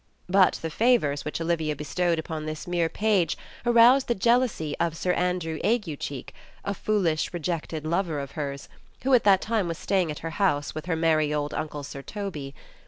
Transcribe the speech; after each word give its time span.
But 0.27 0.53
the 0.63 0.71
favors 0.71 1.23
which 1.23 1.39
Olivia 1.39 1.75
bestowed 1.75 2.17
upon 2.17 2.47
this 2.47 2.65
mere 2.65 2.89
page 2.89 3.37
aroused 3.67 4.07
the 4.07 4.15
jealousy 4.15 4.75
of 4.79 4.97
Sir 4.97 5.11
Andrew 5.13 5.59
Aguecheek, 5.63 6.33
a 6.65 6.73
foolish, 6.73 7.31
rejected 7.35 7.85
lover 7.85 8.19
of 8.19 8.31
hers, 8.31 8.67
who 9.03 9.13
at 9.13 9.25
that 9.25 9.41
time 9.41 9.67
was 9.67 9.77
staying 9.77 10.09
at 10.09 10.17
her 10.25 10.31
house 10.41 10.73
with 10.73 10.87
her 10.87 10.95
merry 10.95 11.31
old 11.31 11.53
uncle 11.53 11.83
Sir 11.83 12.01
Toby. 12.01 12.55